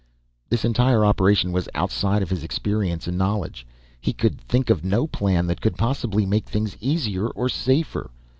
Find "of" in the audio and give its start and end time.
2.23-2.31, 4.71-4.83